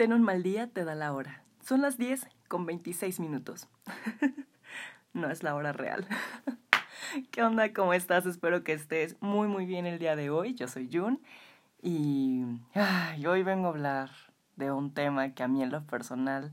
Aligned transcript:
Ten 0.00 0.14
un 0.14 0.22
mal 0.22 0.42
día, 0.42 0.66
te 0.66 0.86
da 0.86 0.94
la 0.94 1.12
hora. 1.12 1.44
Son 1.60 1.82
las 1.82 1.98
10 1.98 2.26
con 2.48 2.64
26 2.64 3.20
minutos. 3.20 3.68
no 5.12 5.28
es 5.28 5.42
la 5.42 5.54
hora 5.54 5.74
real. 5.74 6.06
¿Qué 7.30 7.42
onda? 7.42 7.74
¿Cómo 7.74 7.92
estás? 7.92 8.24
Espero 8.24 8.64
que 8.64 8.72
estés 8.72 9.20
muy 9.20 9.46
muy 9.46 9.66
bien 9.66 9.84
el 9.84 9.98
día 9.98 10.16
de 10.16 10.30
hoy. 10.30 10.54
Yo 10.54 10.68
soy 10.68 10.88
Jun 10.90 11.20
y 11.82 12.46
hoy 13.26 13.42
vengo 13.42 13.66
a 13.66 13.68
hablar 13.68 14.10
de 14.56 14.72
un 14.72 14.94
tema 14.94 15.34
que 15.34 15.42
a 15.42 15.48
mí 15.48 15.62
en 15.62 15.70
lo 15.70 15.84
personal 15.84 16.50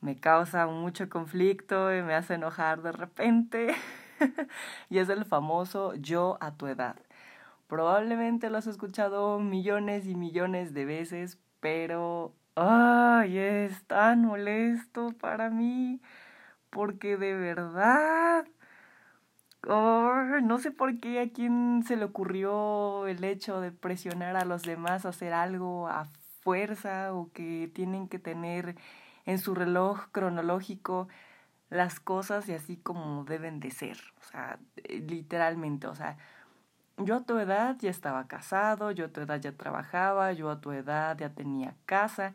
me 0.00 0.16
causa 0.16 0.66
mucho 0.66 1.08
conflicto 1.08 1.94
y 1.94 2.02
me 2.02 2.14
hace 2.14 2.34
enojar 2.34 2.82
de 2.82 2.90
repente. 2.90 3.72
y 4.90 4.98
es 4.98 5.08
el 5.10 5.24
famoso 5.26 5.94
yo 5.94 6.38
a 6.40 6.56
tu 6.56 6.66
edad. 6.66 6.96
Probablemente 7.68 8.50
lo 8.50 8.58
has 8.58 8.66
escuchado 8.66 9.38
millones 9.38 10.08
y 10.08 10.16
millones 10.16 10.74
de 10.74 10.84
veces, 10.86 11.38
pero 11.60 12.34
ay, 12.58 13.38
es 13.38 13.84
tan 13.86 14.24
molesto 14.24 15.12
para 15.12 15.50
mí, 15.50 16.00
porque 16.70 17.16
de 17.16 17.34
verdad, 17.34 18.46
no 19.66 20.58
sé 20.58 20.70
por 20.70 20.98
qué 21.00 21.20
a 21.20 21.32
quién 21.32 21.84
se 21.86 21.96
le 21.96 22.04
ocurrió 22.04 23.06
el 23.06 23.22
hecho 23.24 23.60
de 23.60 23.70
presionar 23.72 24.36
a 24.36 24.44
los 24.44 24.62
demás 24.62 25.06
a 25.06 25.10
hacer 25.10 25.32
algo 25.32 25.88
a 25.88 26.06
fuerza 26.40 27.12
o 27.14 27.30
que 27.32 27.70
tienen 27.74 28.08
que 28.08 28.18
tener 28.18 28.76
en 29.26 29.38
su 29.38 29.54
reloj 29.54 30.08
cronológico 30.12 31.08
las 31.70 32.00
cosas 32.00 32.48
y 32.48 32.54
así 32.54 32.76
como 32.78 33.24
deben 33.24 33.60
de 33.60 33.70
ser, 33.70 33.98
o 34.20 34.24
sea, 34.24 34.58
eh, 34.76 35.00
literalmente, 35.06 35.86
o 35.86 35.94
sea, 35.94 36.16
yo 36.98 37.16
a 37.16 37.20
tu 37.20 37.38
edad 37.38 37.76
ya 37.80 37.90
estaba 37.90 38.26
casado, 38.28 38.90
yo 38.90 39.06
a 39.06 39.08
tu 39.08 39.20
edad 39.20 39.40
ya 39.40 39.52
trabajaba, 39.52 40.32
yo 40.32 40.50
a 40.50 40.60
tu 40.60 40.72
edad 40.72 41.16
ya 41.18 41.30
tenía 41.30 41.74
casa, 41.86 42.32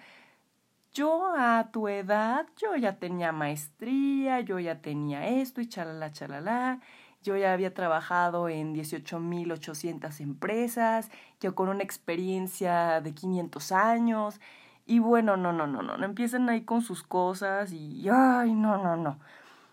yo 0.93 1.33
a 1.35 1.69
tu 1.71 1.87
edad 1.87 2.45
yo 2.57 2.75
ya 2.75 2.97
tenía 2.97 3.31
maestría, 3.31 4.41
yo 4.41 4.59
ya 4.59 4.81
tenía 4.81 5.27
esto 5.27 5.61
y 5.61 5.67
chalala, 5.67 6.11
chalala, 6.11 6.79
yo 7.23 7.37
ya 7.37 7.53
había 7.53 7.73
trabajado 7.73 8.49
en 8.49 8.73
18.800 8.75 10.19
empresas, 10.21 11.09
yo 11.39 11.55
con 11.55 11.69
una 11.69 11.83
experiencia 11.83 13.01
de 13.01 13.13
500 13.13 13.71
años, 13.71 14.39
y 14.85 14.99
bueno, 14.99 15.37
no, 15.37 15.53
no, 15.53 15.65
no, 15.67 15.81
no, 15.81 15.97
no 15.97 16.05
empiezan 16.05 16.49
ahí 16.49 16.63
con 16.63 16.81
sus 16.81 17.03
cosas 17.03 17.71
y, 17.71 18.07
ay, 18.09 18.53
no, 18.53 18.77
no, 18.77 18.97
no. 18.97 19.19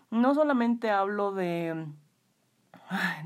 No 0.09 0.33
solamente 0.35 0.89
hablo 0.89 1.33
de 1.33 1.85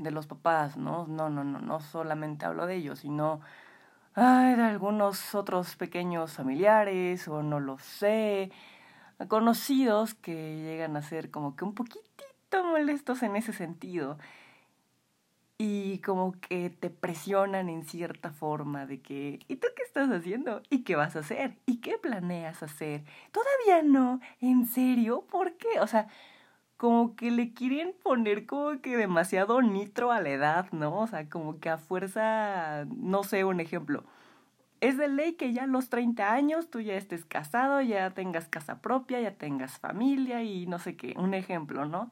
de 0.00 0.10
los 0.10 0.26
papás, 0.26 0.76
¿no? 0.76 1.06
No, 1.06 1.30
no, 1.30 1.44
no, 1.44 1.60
no 1.60 1.80
solamente 1.80 2.46
hablo 2.46 2.66
de 2.66 2.76
ellos, 2.76 3.00
sino 3.00 3.40
ay, 4.14 4.54
de 4.54 4.62
algunos 4.62 5.34
otros 5.34 5.76
pequeños 5.76 6.32
familiares 6.32 7.28
o 7.28 7.42
no 7.42 7.60
lo 7.60 7.78
sé, 7.78 8.50
conocidos 9.28 10.14
que 10.14 10.56
llegan 10.56 10.96
a 10.96 11.02
ser 11.02 11.30
como 11.30 11.56
que 11.56 11.64
un 11.64 11.74
poquitito 11.74 12.64
molestos 12.64 13.22
en 13.22 13.36
ese 13.36 13.52
sentido 13.52 14.18
y 15.58 15.98
como 16.00 16.32
que 16.32 16.70
te 16.70 16.90
presionan 16.90 17.68
en 17.68 17.84
cierta 17.84 18.30
forma 18.30 18.86
de 18.86 19.00
que, 19.00 19.40
¿y 19.48 19.56
tú 19.56 19.68
qué 19.74 19.82
estás 19.82 20.10
haciendo? 20.10 20.62
¿Y 20.68 20.82
qué 20.84 20.96
vas 20.96 21.16
a 21.16 21.20
hacer? 21.20 21.56
¿Y 21.64 21.78
qué 21.78 21.96
planeas 21.98 22.62
hacer? 22.62 23.04
Todavía 23.32 23.82
no, 23.82 24.20
¿en 24.40 24.66
serio? 24.66 25.26
¿Por 25.30 25.56
qué? 25.56 25.80
O 25.80 25.86
sea, 25.86 26.08
como 26.76 27.16
que 27.16 27.30
le 27.30 27.54
quieren 27.54 27.94
poner 28.02 28.46
como 28.46 28.80
que 28.82 28.96
demasiado 28.96 29.62
nitro 29.62 30.12
a 30.12 30.20
la 30.20 30.30
edad, 30.30 30.70
¿no? 30.72 31.00
O 31.00 31.06
sea, 31.06 31.28
como 31.28 31.58
que 31.60 31.70
a 31.70 31.78
fuerza, 31.78 32.84
no 32.96 33.22
sé, 33.24 33.44
un 33.44 33.60
ejemplo. 33.60 34.04
Es 34.80 34.98
de 34.98 35.08
ley 35.08 35.34
que 35.34 35.52
ya 35.52 35.64
a 35.64 35.66
los 35.66 35.88
30 35.88 36.32
años 36.32 36.70
tú 36.70 36.80
ya 36.80 36.94
estés 36.96 37.24
casado, 37.24 37.80
ya 37.80 38.10
tengas 38.10 38.48
casa 38.48 38.82
propia, 38.82 39.20
ya 39.20 39.34
tengas 39.34 39.78
familia 39.78 40.42
y 40.42 40.66
no 40.66 40.78
sé 40.78 40.96
qué, 40.96 41.14
un 41.16 41.34
ejemplo, 41.34 41.86
¿no? 41.86 42.10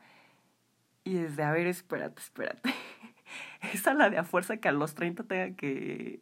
Y 1.04 1.18
es 1.18 1.36
de, 1.36 1.42
a 1.44 1.52
ver, 1.52 1.66
espérate, 1.66 2.20
espérate. 2.20 2.74
¿Esa 3.74 3.94
la 3.94 4.10
de 4.10 4.18
a 4.18 4.24
fuerza 4.24 4.56
que 4.56 4.68
a 4.68 4.72
los 4.72 4.94
30 4.94 5.24
tenga 5.24 5.56
que 5.56 6.20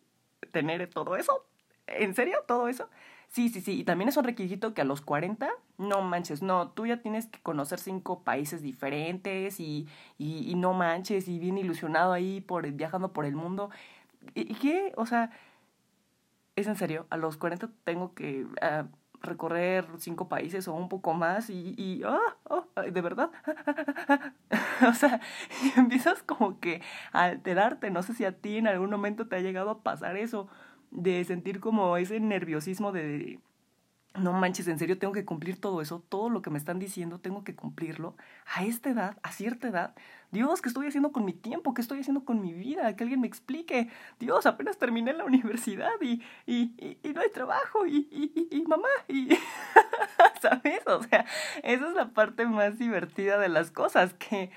tener 0.50 0.88
todo 0.90 1.16
eso? 1.16 1.46
¿En 1.86 2.14
serio? 2.14 2.44
¿Todo 2.46 2.68
eso? 2.68 2.88
Sí, 3.32 3.48
sí, 3.48 3.62
sí. 3.62 3.80
Y 3.80 3.84
también 3.84 4.08
es 4.10 4.16
un 4.18 4.24
requisito 4.24 4.74
que 4.74 4.82
a 4.82 4.84
los 4.84 5.00
40, 5.00 5.48
no 5.78 6.02
manches, 6.02 6.42
no, 6.42 6.68
tú 6.70 6.86
ya 6.86 6.98
tienes 7.00 7.26
que 7.26 7.40
conocer 7.40 7.78
cinco 7.78 8.22
países 8.22 8.60
diferentes 8.60 9.58
y, 9.58 9.88
y, 10.18 10.50
y 10.50 10.54
no 10.54 10.74
manches 10.74 11.28
y 11.28 11.38
bien 11.38 11.56
ilusionado 11.56 12.12
ahí 12.12 12.42
por 12.42 12.70
viajando 12.72 13.12
por 13.14 13.24
el 13.24 13.34
mundo. 13.34 13.70
¿Y, 14.34 14.54
qué? 14.56 14.92
O 14.96 15.06
sea, 15.06 15.30
es 16.56 16.66
en 16.66 16.76
serio, 16.76 17.06
a 17.10 17.16
los 17.16 17.36
40 17.36 17.70
tengo 17.84 18.14
que 18.14 18.44
uh, 18.44 18.86
recorrer 19.22 19.86
cinco 19.98 20.28
países 20.28 20.68
o 20.68 20.74
un 20.74 20.88
poco 20.88 21.14
más 21.14 21.48
y, 21.50 21.74
y 21.78 22.02
oh, 22.04 22.18
oh, 22.44 22.66
de 22.82 23.00
verdad. 23.00 23.30
o 24.88 24.92
sea, 24.94 25.20
empiezas 25.76 26.22
como 26.22 26.60
que 26.60 26.82
a 27.12 27.24
alterarte. 27.24 27.90
No 27.90 28.02
sé 28.02 28.14
si 28.14 28.24
a 28.24 28.32
ti 28.32 28.58
en 28.58 28.68
algún 28.68 28.90
momento 28.90 29.28
te 29.28 29.36
ha 29.36 29.40
llegado 29.40 29.70
a 29.70 29.82
pasar 29.82 30.16
eso 30.16 30.48
de 30.92 31.24
sentir 31.24 31.58
como 31.58 31.96
ese 31.96 32.20
nerviosismo 32.20 32.92
de 32.92 33.40
no 34.14 34.32
manches, 34.34 34.68
en 34.68 34.78
serio 34.78 34.98
tengo 34.98 35.14
que 35.14 35.24
cumplir 35.24 35.58
todo 35.58 35.80
eso, 35.80 36.04
todo 36.08 36.28
lo 36.28 36.42
que 36.42 36.50
me 36.50 36.58
están 36.58 36.78
diciendo 36.78 37.18
tengo 37.18 37.44
que 37.44 37.54
cumplirlo 37.54 38.14
a 38.54 38.64
esta 38.64 38.90
edad, 38.90 39.16
a 39.22 39.32
cierta 39.32 39.68
edad. 39.68 39.94
Dios, 40.30 40.60
¿qué 40.60 40.68
estoy 40.68 40.86
haciendo 40.86 41.12
con 41.12 41.24
mi 41.24 41.32
tiempo? 41.32 41.72
¿Qué 41.72 41.80
estoy 41.80 42.00
haciendo 42.00 42.24
con 42.24 42.40
mi 42.40 42.52
vida? 42.52 42.94
Que 42.94 43.04
alguien 43.04 43.20
me 43.20 43.26
explique. 43.26 43.88
Dios, 44.18 44.44
apenas 44.44 44.76
terminé 44.76 45.14
la 45.14 45.24
universidad 45.24 45.92
y, 46.00 46.22
y, 46.46 46.98
y, 47.02 47.12
no 47.14 47.22
hay 47.22 47.30
trabajo 47.30 47.86
y, 47.86 48.08
y, 48.50 48.62
mamá 48.66 48.88
y... 49.08 49.30
¿Sabes? 50.42 50.86
O 50.86 51.02
sea, 51.04 51.24
esa 51.62 51.88
es 51.88 51.94
la 51.94 52.10
parte 52.10 52.46
más 52.46 52.78
divertida 52.78 53.38
de 53.38 53.48
las 53.48 53.70
cosas, 53.70 54.12
que 54.14 54.50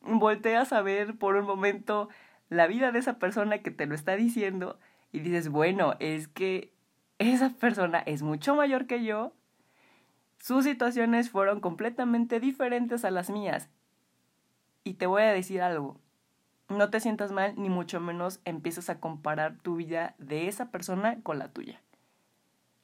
volteas 0.00 0.72
a 0.72 0.82
ver 0.82 1.16
por 1.16 1.36
un 1.36 1.46
momento 1.46 2.08
la 2.48 2.66
vida 2.66 2.90
de 2.90 2.98
esa 2.98 3.18
persona 3.18 3.58
que 3.58 3.70
te 3.70 3.86
lo 3.86 3.94
está 3.94 4.16
diciendo 4.16 4.78
y 5.16 5.20
dices, 5.20 5.48
bueno, 5.48 5.94
es 5.98 6.28
que 6.28 6.74
esa 7.18 7.48
persona 7.48 8.00
es 8.00 8.20
mucho 8.20 8.54
mayor 8.54 8.86
que 8.86 9.02
yo, 9.02 9.32
sus 10.38 10.64
situaciones 10.64 11.30
fueron 11.30 11.60
completamente 11.60 12.38
diferentes 12.38 13.02
a 13.02 13.10
las 13.10 13.30
mías. 13.30 13.70
Y 14.84 14.94
te 14.94 15.06
voy 15.06 15.22
a 15.22 15.32
decir 15.32 15.62
algo, 15.62 15.98
no 16.68 16.90
te 16.90 17.00
sientas 17.00 17.32
mal, 17.32 17.54
ni 17.56 17.70
mucho 17.70 17.98
menos 17.98 18.40
empiezas 18.44 18.90
a 18.90 19.00
comparar 19.00 19.56
tu 19.56 19.76
vida 19.76 20.14
de 20.18 20.48
esa 20.48 20.70
persona 20.70 21.22
con 21.22 21.38
la 21.38 21.48
tuya. 21.48 21.80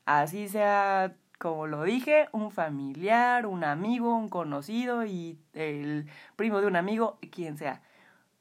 Así 0.07 0.49
sea, 0.49 1.15
como 1.39 1.67
lo 1.67 1.83
dije, 1.83 2.31
un 2.33 2.51
familiar, 2.51 3.45
un 3.45 3.63
amigo, 3.63 4.17
un 4.17 4.31
conocido 4.31 5.05
y 5.05 5.39
el 5.53 6.09
primo 6.37 6.63
de 6.63 6.67
un 6.67 6.77
amigo, 6.77 7.19
quien 7.31 7.59
sea. 7.59 7.83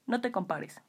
No 0.05 0.21
te 0.21 0.31
compares. 0.31 0.81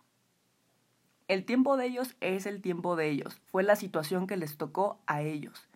El 1.29 1.45
tiempo 1.45 1.77
de 1.77 1.87
ellos 1.87 2.17
es 2.21 2.47
el 2.47 2.61
tiempo 2.61 2.97
de 2.97 3.09
ellos. 3.09 3.41
Fue 3.47 3.63
la 3.63 3.77
situación 3.77 4.27
que 4.27 4.37
les 4.37 4.57
tocó 4.57 5.01
a 5.07 5.23
ellos. 5.23 5.69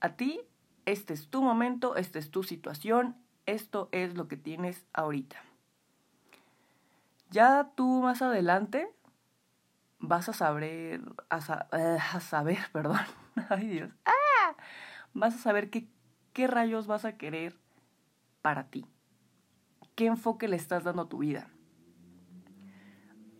A 0.00 0.16
ti, 0.16 0.40
este 0.84 1.14
es 1.14 1.28
tu 1.28 1.42
momento, 1.42 1.96
esta 1.96 2.18
es 2.18 2.30
tu 2.30 2.42
situación, 2.42 3.16
esto 3.46 3.88
es 3.92 4.14
lo 4.14 4.28
que 4.28 4.36
tienes 4.36 4.84
ahorita. 4.92 5.36
Ya 7.30 7.70
tú 7.74 8.02
más 8.02 8.20
adelante 8.20 8.88
vas 9.98 10.28
a 10.28 10.32
saber, 10.32 11.00
a, 11.30 11.68
eh, 11.72 12.20
saber, 12.20 12.58
perdón, 12.72 13.00
ay 13.48 13.66
Dios, 13.66 13.90
¡Ah! 14.04 14.54
vas 15.14 15.34
a 15.34 15.38
saber 15.38 15.70
qué, 15.70 15.88
qué 16.32 16.46
rayos 16.46 16.86
vas 16.86 17.04
a 17.06 17.16
querer 17.16 17.56
para 18.42 18.64
ti, 18.64 18.84
qué 19.94 20.06
enfoque 20.06 20.48
le 20.48 20.56
estás 20.56 20.84
dando 20.84 21.02
a 21.02 21.08
tu 21.08 21.18
vida 21.18 21.48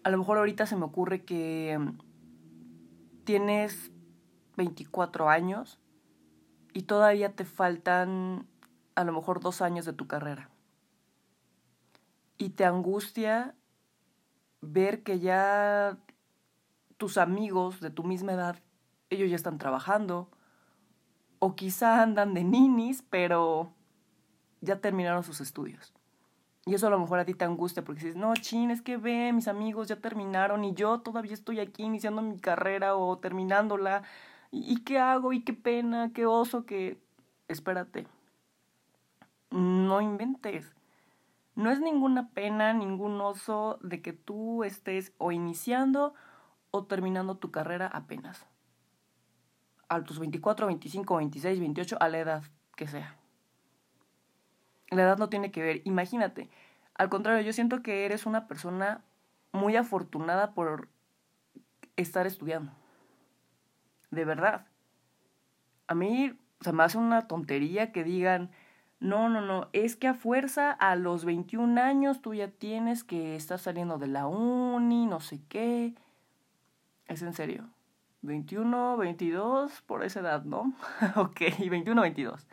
a 0.05 0.11
lo 0.11 0.19
mejor 0.19 0.39
ahorita 0.39 0.67
se 0.67 0.77
me 0.77 0.85
ocurre 0.85 1.25
que 1.25 1.77
mm, 1.79 1.99
tienes 3.25 3.91
24 4.57 5.29
años 5.31 5.81
y 6.73 6.83
todavía 6.83 7.35
te 7.35 7.45
faltan 7.45 8.47
a 8.95 9.05
lo 9.05 9.13
mejor 9.13 9.41
dos 9.41 9.63
años 9.63 9.87
de 9.87 9.95
tu 9.95 10.07
carrera. 10.07 10.51
Y 12.37 12.51
te 12.51 12.65
angustia 12.65 13.55
ver 14.61 15.03
que 15.03 15.19
ya 15.19 15.99
tus 16.97 17.17
amigos 17.17 17.81
de 17.81 17.91
tu 17.91 18.05
misma 18.05 18.33
edad, 18.33 18.57
ellos 19.09 19.31
ya 19.31 19.37
están 19.37 19.59
trabajando, 19.59 20.31
o 21.39 21.55
quizá 21.55 22.03
andan 22.03 22.35
de 22.35 22.45
ninis, 22.45 23.03
pero 23.09 23.73
ya 24.61 24.81
terminaron 24.81 25.23
sus 25.23 25.41
estudios. 25.41 25.93
Y 26.67 26.75
eso 26.75 26.87
a 26.87 26.91
lo 26.91 26.99
mejor 26.99 27.19
a 27.19 27.25
ti 27.27 27.35
te 27.35 27.45
angustia 27.45 27.85
porque 27.85 28.01
dices, 28.01 28.17
no, 28.17 28.33
chin, 28.35 28.71
es 28.71 28.81
que 28.81 28.97
ve, 28.97 29.33
mis 29.33 29.49
amigos 29.49 29.89
ya 29.89 29.97
terminaron 29.97 30.65
y 30.65 30.73
yo 30.73 31.01
todavía 31.01 31.35
estoy 31.35 31.61
aquí 31.61 31.83
iniciando 31.83 32.23
mi 32.23 32.39
carrera 32.39 32.97
o 32.97 33.19
terminándola. 33.19 34.03
¿Y, 34.51 34.83
qué 34.85 34.99
hago? 34.99 35.33
¿Y 35.33 35.43
qué 35.43 35.53
pena? 35.53 36.13
¿Qué 36.15 36.27
oso? 36.27 36.65
que 36.65 37.03
Espérate. 37.49 38.07
No 39.51 40.01
inventes. 40.01 40.73
No 41.55 41.71
es 41.71 41.81
ninguna 41.81 42.31
pena, 42.31 42.73
ningún 42.73 43.21
oso 43.21 43.79
de 43.83 44.01
que 44.01 44.13
tú 44.13 44.65
estés 44.65 45.13
o 45.19 45.33
iniciando 45.33 46.15
o 46.71 46.85
terminando 46.87 47.37
tu 47.37 47.51
carrera 47.51 47.87
apenas. 47.87 48.47
a 49.89 50.03
tus 50.03 50.19
24, 50.19 50.67
25, 50.67 51.17
26, 51.17 51.61
28, 51.61 51.97
a 52.01 52.09
la 52.09 52.19
edad 52.19 52.43
que 52.75 52.89
sea. 52.89 53.17
La 54.91 55.03
edad 55.03 55.19
no 55.19 55.29
tiene 55.29 55.51
que 55.51 55.63
ver. 55.63 55.83
Imagínate. 55.85 56.49
Al 56.95 57.09
contrario, 57.09 57.45
yo 57.45 57.53
siento 57.53 57.83
que 57.83 58.05
eres 58.05 58.27
una 58.27 58.47
persona 58.47 59.03
muy 59.53 59.77
afortunada 59.77 60.53
por 60.53 60.89
estar 61.97 62.27
estudiando. 62.27 62.73
De 64.11 64.25
verdad. 64.25 64.67
A 65.87 65.95
mí 65.95 66.39
se 66.61 66.73
me 66.73 66.83
hace 66.83 66.99
una 66.99 67.27
tontería 67.27 67.93
que 67.93 68.05
digan, 68.05 68.51
no, 69.01 69.29
no, 69.29 69.41
no, 69.41 69.69
es 69.73 69.97
que 69.97 70.09
a 70.09 70.15
fuerza 70.15 70.71
a 70.71 70.97
los 70.97 71.25
21 71.25 71.81
años 71.81 72.23
tú 72.23 72.33
ya 72.33 72.49
tienes 72.49 73.05
que 73.05 73.37
estar 73.37 73.59
saliendo 73.59 73.99
de 73.99 74.07
la 74.07 74.27
uni, 74.27 75.07
no 75.07 75.21
sé 75.21 75.41
qué. 75.49 75.95
¿Es 77.07 77.21
en 77.23 77.35
serio? 77.35 77.69
21, 78.23 78.97
22, 78.97 79.83
por 79.83 80.05
esa 80.05 80.21
edad, 80.21 80.45
¿no? 80.45 80.73
ok, 81.17 81.41
21, 81.69 82.01
22. 82.01 82.47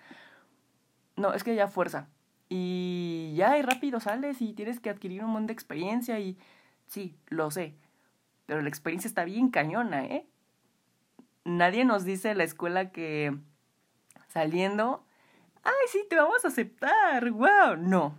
No, 1.16 1.34
es 1.34 1.44
que 1.44 1.56
ya 1.56 1.68
fuerza. 1.68 2.10
Y 2.54 3.34
ya, 3.38 3.58
y 3.58 3.62
rápido 3.62 4.02
sales 4.02 4.42
y 4.42 4.52
tienes 4.52 4.82
que 4.82 4.90
adquirir 4.90 5.24
un 5.24 5.32
montón 5.32 5.48
de 5.48 5.54
experiencia 5.54 6.20
y 6.20 6.38
sí, 6.86 7.16
lo 7.30 7.50
sé. 7.50 7.76
Pero 8.46 8.62
la 8.62 8.68
experiencia 8.68 9.08
está 9.08 9.24
bien 9.24 9.48
cañona, 9.48 10.04
¿eh? 10.04 10.28
Nadie 11.46 11.86
nos 11.86 12.04
dice 12.04 12.32
en 12.32 12.40
la 12.40 12.44
escuela 12.44 12.92
que 12.92 13.34
saliendo, 14.28 15.06
ay, 15.64 15.88
sí, 15.88 16.06
te 16.10 16.18
vamos 16.18 16.44
a 16.44 16.50
aceptar, 16.50 17.32
wow. 17.32 17.78
No, 17.78 18.18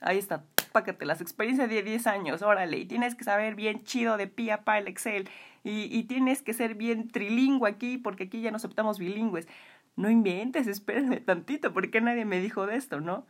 ahí 0.00 0.18
está, 0.18 0.44
pácate 0.72 1.06
las 1.06 1.22
experiencias 1.22 1.70
de 1.70 1.82
10 1.82 2.06
años, 2.06 2.42
órale, 2.42 2.76
y 2.76 2.84
tienes 2.84 3.14
que 3.14 3.24
saber 3.24 3.54
bien 3.54 3.82
chido 3.84 4.18
de 4.18 4.26
pia 4.26 4.62
para 4.62 4.80
el 4.80 4.88
Excel, 4.88 5.26
y, 5.64 5.84
y 5.84 6.04
tienes 6.04 6.42
que 6.42 6.52
ser 6.52 6.74
bien 6.74 7.08
trilingüe 7.08 7.66
aquí, 7.66 7.96
porque 7.96 8.24
aquí 8.24 8.42
ya 8.42 8.50
no 8.50 8.58
aceptamos 8.58 8.98
bilingües. 8.98 9.48
No 9.96 10.10
inventes, 10.10 10.66
espérenme 10.66 11.20
tantito, 11.20 11.72
porque 11.72 12.02
nadie 12.02 12.26
me 12.26 12.40
dijo 12.40 12.66
de 12.66 12.76
esto, 12.76 13.00
¿no? 13.00 13.26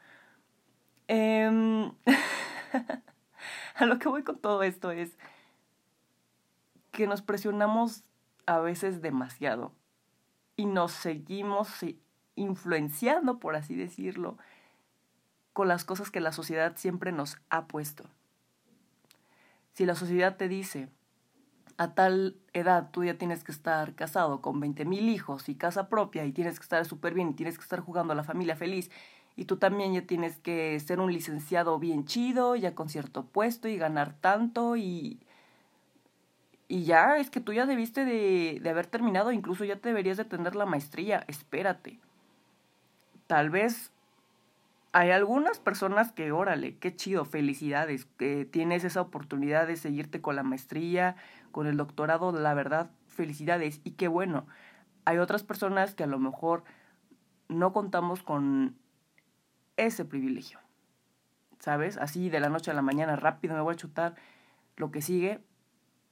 Eh, 1.12 1.90
a 3.74 3.84
lo 3.84 3.98
que 3.98 4.08
voy 4.08 4.22
con 4.22 4.38
todo 4.38 4.62
esto 4.62 4.92
es 4.92 5.18
que 6.92 7.08
nos 7.08 7.20
presionamos 7.20 8.04
a 8.46 8.60
veces 8.60 9.02
demasiado 9.02 9.72
y 10.54 10.66
nos 10.66 10.92
seguimos 10.92 11.68
influenciando, 12.36 13.40
por 13.40 13.56
así 13.56 13.74
decirlo, 13.74 14.38
con 15.52 15.66
las 15.66 15.84
cosas 15.84 16.12
que 16.12 16.20
la 16.20 16.30
sociedad 16.30 16.76
siempre 16.76 17.10
nos 17.10 17.38
ha 17.50 17.66
puesto. 17.66 18.04
Si 19.72 19.86
la 19.86 19.96
sociedad 19.96 20.36
te 20.36 20.46
dice, 20.46 20.90
a 21.76 21.92
tal 21.92 22.36
edad 22.52 22.90
tú 22.92 23.02
ya 23.02 23.18
tienes 23.18 23.42
que 23.42 23.50
estar 23.50 23.96
casado 23.96 24.42
con 24.42 24.60
20 24.60 24.84
mil 24.84 25.08
hijos 25.08 25.48
y 25.48 25.56
casa 25.56 25.88
propia 25.88 26.24
y 26.24 26.30
tienes 26.30 26.60
que 26.60 26.62
estar 26.62 26.84
súper 26.84 27.14
bien 27.14 27.30
y 27.30 27.34
tienes 27.34 27.58
que 27.58 27.64
estar 27.64 27.80
jugando 27.80 28.12
a 28.12 28.16
la 28.16 28.22
familia 28.22 28.54
feliz 28.54 28.92
y 29.40 29.46
tú 29.46 29.56
también 29.56 29.94
ya 29.94 30.02
tienes 30.02 30.36
que 30.36 30.78
ser 30.80 31.00
un 31.00 31.10
licenciado 31.10 31.78
bien 31.78 32.04
chido, 32.04 32.56
ya 32.56 32.74
con 32.74 32.90
cierto 32.90 33.24
puesto 33.24 33.68
y 33.68 33.78
ganar 33.78 34.12
tanto 34.12 34.76
y... 34.76 35.18
Y 36.68 36.84
ya, 36.84 37.16
es 37.16 37.30
que 37.30 37.40
tú 37.40 37.54
ya 37.54 37.64
debiste 37.64 38.04
de, 38.04 38.60
de 38.60 38.68
haber 38.68 38.86
terminado, 38.86 39.32
incluso 39.32 39.64
ya 39.64 39.76
te 39.76 39.88
deberías 39.88 40.18
de 40.18 40.26
tener 40.26 40.56
la 40.56 40.66
maestría, 40.66 41.24
espérate. 41.26 41.98
Tal 43.26 43.48
vez 43.48 43.92
hay 44.92 45.10
algunas 45.10 45.58
personas 45.58 46.12
que, 46.12 46.32
órale, 46.32 46.76
qué 46.76 46.94
chido, 46.94 47.24
felicidades, 47.24 48.04
que 48.18 48.44
tienes 48.44 48.84
esa 48.84 49.00
oportunidad 49.00 49.66
de 49.66 49.78
seguirte 49.78 50.20
con 50.20 50.36
la 50.36 50.42
maestría, 50.42 51.16
con 51.50 51.66
el 51.66 51.78
doctorado, 51.78 52.30
la 52.30 52.52
verdad, 52.52 52.90
felicidades, 53.08 53.80
y 53.84 53.92
qué 53.92 54.06
bueno. 54.06 54.46
Hay 55.06 55.16
otras 55.16 55.44
personas 55.44 55.94
que 55.94 56.04
a 56.04 56.08
lo 56.08 56.18
mejor 56.18 56.62
no 57.48 57.72
contamos 57.72 58.22
con 58.22 58.76
ese 59.86 60.04
privilegio. 60.04 60.58
¿Sabes? 61.58 61.98
Así 61.98 62.30
de 62.30 62.40
la 62.40 62.48
noche 62.48 62.70
a 62.70 62.74
la 62.74 62.82
mañana 62.82 63.16
rápido 63.16 63.54
me 63.54 63.60
voy 63.60 63.74
a 63.74 63.76
chutar 63.76 64.14
lo 64.76 64.90
que 64.90 65.02
sigue. 65.02 65.42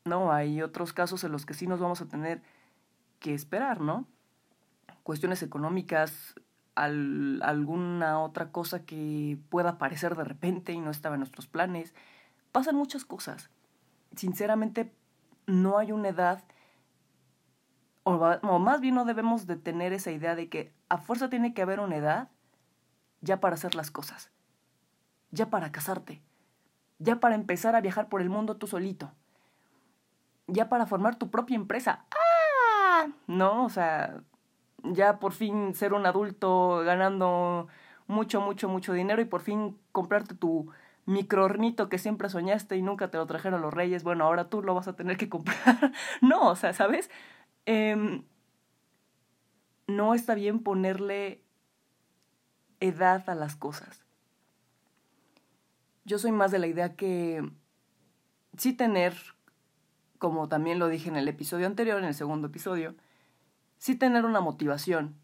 No, 0.05 0.33
hay 0.33 0.63
otros 0.63 0.93
casos 0.93 1.25
en 1.25 1.33
los 1.33 1.47
que 1.47 1.55
sí 1.55 1.67
nos 1.67 1.81
vamos 1.81 2.01
a 2.01 2.09
tener 2.09 2.43
que 3.19 3.35
esperar, 3.35 3.81
¿no? 3.81 4.07
Cuestiones 5.03 5.43
económicas, 5.43 6.35
al, 6.75 7.41
alguna 7.43 8.21
otra 8.21 8.53
cosa 8.53 8.85
que 8.85 9.39
pueda 9.49 9.71
aparecer 9.71 10.17
de 10.17 10.25
repente 10.25 10.73
y 10.73 10.81
no 10.81 10.91
estaba 10.91 11.17
en 11.17 11.21
nuestros 11.21 11.47
planes. 11.47 11.95
Pasan 12.53 12.77
muchas 12.77 13.05
cosas. 13.05 13.51
Sinceramente, 14.15 14.93
no 15.47 15.79
hay 15.79 15.93
una 15.93 16.09
edad, 16.09 16.45
o, 18.05 18.15
o 18.15 18.59
más 18.59 18.81
bien 18.81 18.95
no 18.95 19.05
debemos 19.05 19.47
de 19.47 19.57
tener 19.57 19.93
esa 19.93 20.11
idea 20.11 20.35
de 20.35 20.49
que 20.49 20.73
a 20.89 20.99
fuerza 20.99 21.29
tiene 21.29 21.53
que 21.53 21.63
haber 21.63 21.81
una 21.81 21.97
edad 21.97 22.29
ya 23.21 23.41
para 23.41 23.55
hacer 23.55 23.75
las 23.75 23.91
cosas, 23.91 24.31
ya 25.31 25.51
para 25.51 25.73
casarte, 25.73 26.23
ya 26.99 27.21
para 27.21 27.35
empezar 27.35 27.77
a 27.77 27.81
viajar 27.81 28.09
por 28.09 28.21
el 28.21 28.31
mundo 28.31 28.57
tú 28.57 28.67
solito, 28.67 29.13
ya 30.47 30.69
para 30.69 30.87
formar 30.87 31.17
tu 31.17 31.31
propia 31.31 31.57
empresa. 31.57 32.07
¡Ah! 32.11 33.09
No, 33.27 33.65
o 33.65 33.71
sea, 33.71 34.23
ya 34.83 35.19
por 35.19 35.33
fin 35.33 35.75
ser 35.75 35.93
un 35.93 36.07
adulto 36.07 36.83
ganando 36.85 37.69
mucho, 38.07 38.41
mucho, 38.41 38.69
mucho 38.69 38.93
dinero 38.93 39.21
y 39.21 39.27
por 39.27 39.43
fin 39.43 39.79
comprarte 39.93 40.35
tu 40.35 40.71
microornito 41.07 41.89
que 41.89 41.99
siempre 41.99 42.29
soñaste 42.29 42.77
y 42.77 42.83
nunca 42.83 43.11
te 43.11 43.19
lo 43.19 43.27
trajeron 43.27 43.63
los 43.63 43.73
reyes, 43.73 44.05
bueno, 44.05 44.25
ahora 44.25 44.49
tú 44.49 44.63
lo 44.63 44.75
vas 44.75 44.89
a 44.89 44.97
tener 44.97 45.17
que 45.17 45.29
comprar. 45.29 45.93
no, 46.21 46.49
o 46.49 46.57
sea, 46.57 46.73
¿sabes? 46.73 47.11
Eh, 47.67 48.23
no 49.87 50.15
está 50.15 50.35
bien 50.35 50.61
ponerle 50.61 51.43
edad 52.81 53.29
a 53.29 53.35
las 53.35 53.57
cosas. 53.57 54.05
Yo 56.05 56.19
soy 56.19 56.33
más 56.33 56.51
de 56.51 56.59
la 56.59 56.67
idea 56.67 56.97
que 56.97 57.49
sí 58.57 58.73
tener, 58.73 59.15
como 60.19 60.49
también 60.49 60.79
lo 60.79 60.89
dije 60.89 61.09
en 61.09 61.17
el 61.17 61.29
episodio 61.29 61.67
anterior, 61.67 61.99
en 61.99 62.07
el 62.07 62.15
segundo 62.15 62.49
episodio, 62.49 62.95
sí 63.77 63.95
tener 63.95 64.25
una 64.25 64.41
motivación. 64.41 65.17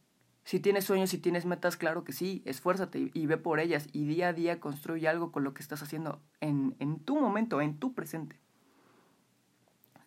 Si 0.45 0.61
tienes 0.61 0.85
sueños, 0.85 1.09
si 1.09 1.19
tienes 1.19 1.47
metas, 1.47 1.79
claro 1.79 2.05
que 2.05 2.13
sí, 2.13 2.43
esfuérzate 2.45 3.11
y 3.15 3.27
ve 3.27 3.39
por 3.39 3.61
ellas 3.61 3.89
y 3.93 4.05
día 4.05 4.29
a 4.29 4.33
día 4.35 4.61
construye 4.61 5.09
algo 5.09 5.33
con 5.33 5.43
lo 5.43 5.55
que 5.55 5.63
estás 5.63 5.83
haciendo 5.83 6.21
en, 6.41 6.77
en 6.81 7.01
tu 7.01 7.19
momento, 7.19 7.63
en 7.63 7.79
tu 7.79 7.95
presente. 7.95 8.39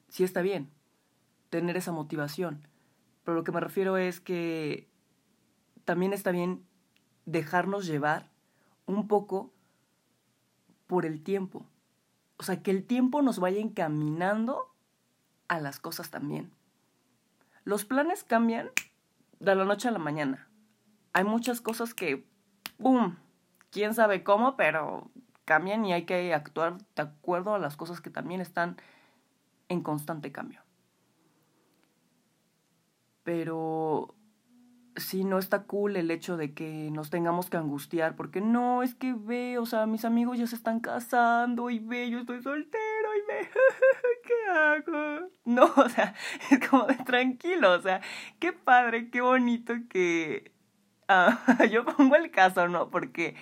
Sí 0.10 0.24
está 0.24 0.42
bien 0.42 0.70
tener 1.50 1.78
esa 1.78 1.92
motivación, 1.92 2.68
pero 3.24 3.36
lo 3.36 3.44
que 3.44 3.52
me 3.52 3.62
refiero 3.62 3.98
es 3.98 4.20
que 4.20 4.88
también 5.86 6.14
está 6.14 6.32
bien 6.32 6.67
dejarnos 7.28 7.86
llevar 7.86 8.30
un 8.88 9.08
poco 9.08 9.52
por 10.88 11.06
el 11.06 11.22
tiempo. 11.22 11.66
O 12.38 12.44
sea, 12.44 12.64
que 12.64 12.72
el 12.72 12.86
tiempo 12.86 13.22
nos 13.22 13.38
vaya 13.40 13.60
encaminando 13.60 14.74
a 15.50 15.60
las 15.60 15.80
cosas 15.80 16.10
también. 16.10 16.52
Los 17.66 17.84
planes 17.84 18.24
cambian 18.24 18.72
de 19.40 19.56
la 19.56 19.66
noche 19.66 19.90
a 19.90 19.92
la 19.92 20.00
mañana. 20.00 20.48
Hay 21.12 21.26
muchas 21.26 21.60
cosas 21.60 21.94
que, 21.94 22.26
¡boom! 22.80 23.18
Quién 23.72 23.94
sabe 23.94 24.24
cómo, 24.24 24.56
pero 24.56 25.12
cambian 25.44 25.86
y 25.86 25.92
hay 25.92 26.06
que 26.06 26.34
actuar 26.34 26.78
de 26.96 27.02
acuerdo 27.02 27.56
a 27.56 27.60
las 27.60 27.76
cosas 27.76 28.00
que 28.00 28.10
también 28.10 28.40
están 28.40 28.78
en 29.68 29.82
constante 29.82 30.32
cambio. 30.32 30.62
Pero 33.24 34.16
sí 34.98 35.24
no 35.24 35.40
está 35.40 35.64
cool 35.64 35.96
el 35.96 36.12
hecho 36.12 36.38
de 36.38 36.54
que 36.54 36.90
nos 36.92 37.10
tengamos 37.10 37.50
que 37.50 37.58
angustiar, 37.58 38.16
porque 38.16 38.42
no, 38.42 38.84
es 38.84 38.96
que 38.96 39.14
ve, 39.14 39.58
o 39.58 39.66
sea, 39.66 39.86
mis 39.86 40.06
amigos 40.06 40.38
ya 40.38 40.48
se 40.48 40.56
están 40.56 40.80
casando 40.80 41.70
y 41.70 41.80
ve, 41.80 42.10
yo 42.10 42.20
estoy 42.20 42.42
soltero 42.42 43.16
y 43.16 43.32
ve, 43.32 43.50
¿qué 44.26 44.52
hago? 44.52 45.28
No, 45.46 45.72
o 45.78 45.90
sea, 45.90 46.14
es 46.52 46.68
como 46.68 46.86
de 46.86 46.96
tranquilo, 46.96 47.72
o 47.72 47.82
sea, 47.82 48.02
qué 48.40 48.52
padre, 48.52 49.10
qué 49.10 49.22
bonito 49.22 49.74
que... 49.90 50.52
Ah, 51.08 51.40
yo 51.72 51.86
pongo 51.86 52.18
el 52.18 52.32
caso, 52.32 52.68
¿no? 52.68 52.90
Porque 52.90 53.36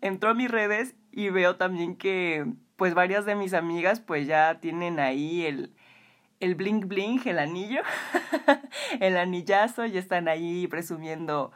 entro 0.00 0.30
a 0.30 0.34
mis 0.34 0.50
redes 0.50 0.94
y 1.10 1.28
veo 1.28 1.56
también 1.56 1.96
que 1.96 2.46
pues 2.76 2.94
varias 2.94 3.26
de 3.26 3.34
mis 3.34 3.52
amigas 3.52 4.00
pues 4.00 4.26
ya 4.26 4.60
tienen 4.60 4.98
ahí 4.98 5.44
el 5.44 5.74
el 6.42 6.56
bling 6.56 6.88
bling, 6.88 7.20
el 7.26 7.38
anillo, 7.38 7.82
el 9.00 9.16
anillazo, 9.16 9.86
ya 9.86 10.00
están 10.00 10.26
ahí 10.26 10.66
presumiendo 10.66 11.52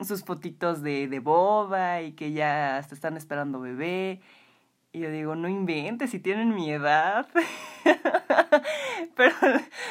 sus 0.00 0.24
fotitos 0.24 0.82
de, 0.82 1.06
de 1.06 1.20
boda 1.20 2.00
y 2.00 2.12
que 2.12 2.32
ya 2.32 2.82
se 2.88 2.94
están 2.94 3.18
esperando 3.18 3.60
bebé. 3.60 4.22
Y 4.90 5.00
yo 5.00 5.10
digo, 5.10 5.34
no 5.34 5.48
inventes, 5.48 6.10
si 6.10 6.18
tienen 6.18 6.54
mi 6.54 6.70
edad. 6.70 7.28
Pero 9.16 9.34